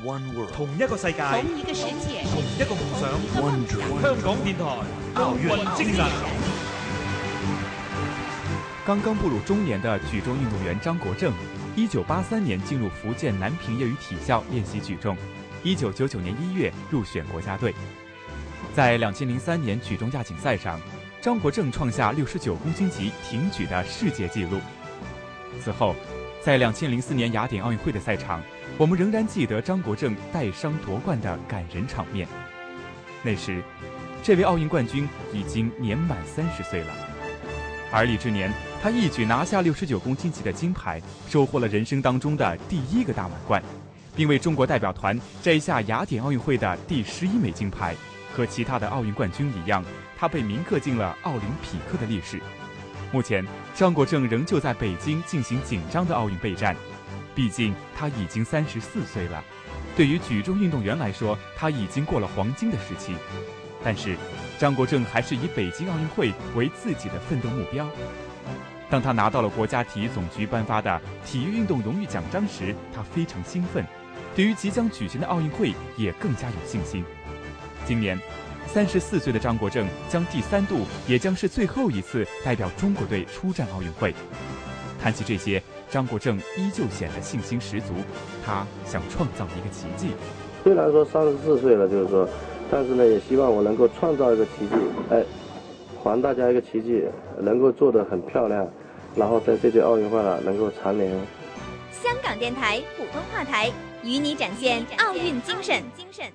[0.00, 3.10] 同一个世界，同一个世界，同一个梦想。
[4.00, 4.64] 香港电台
[5.14, 6.06] 奥运精神。
[8.86, 11.32] 刚刚步入中年的举重运动员张国政，
[11.74, 15.16] 一九八三年进入福建南平业余体校练习举重，
[15.64, 17.74] 一九九九年一月入选国家队。
[18.74, 20.80] 在两千零三年举重亚锦赛上，
[21.20, 24.60] 张国政创下六十九公斤级挺举的世界纪录。
[25.60, 25.96] 此后，
[26.40, 28.40] 在两千零四年雅典奥运会的赛场，
[28.78, 32.28] 我们仍然记得张国政带伤夺冠的感人场面。
[33.24, 33.60] 那时，
[34.22, 36.94] 这位奥运冠军已经年满三十岁了。
[37.90, 43.60] 而立之年，他一举拿下六十九公斤级的金牌，收获了人生当中的第一个大满贯，
[44.14, 47.96] 并为中国代表团摘下雅典奥运会的第十一枚金牌。
[48.32, 49.84] 和其他的奥运冠军一样，
[50.16, 52.40] 他被铭刻进了奥林匹克的历史。
[53.10, 53.44] 目前，
[53.74, 56.76] 张国政仍旧在北京进行紧张的奥运备战，
[57.34, 59.42] 毕竟他已经三十四岁了。
[59.96, 63.14] 对于举重运动员来说，他已经过了黄金的时期。
[63.82, 64.16] 但是，
[64.58, 67.88] 张国政还是以北京奥运会为自己的奋斗目标。
[68.90, 73.84] 当他拿到了国家体育总局颁发的体育运动荣誉奖章时，他非常兴奋，
[74.34, 77.04] 对于即将举行的奥运会也更加有信心。
[77.86, 78.18] 今年，
[78.68, 84.14] 三十四岁的张国政将第三度，也将是最后一次代表中国队出战奥运会。
[85.00, 87.94] 谈起这些，张国政依旧显得信心十足。
[88.44, 90.10] 他想创造一个奇迹。
[90.62, 92.28] 虽然说三十四岁了，就是说，
[92.70, 94.74] 但是呢，也希望我能够创造一个奇迹，
[95.10, 95.24] 哎，
[96.02, 97.04] 还大家一个奇迹，
[97.40, 98.68] 能够做得很漂亮，
[99.16, 101.10] 然后在这届奥运会了能够蝉联。
[101.90, 103.72] 香港电台普通话台
[104.04, 105.82] 与你展现奥运精神。
[105.96, 106.26] 精神。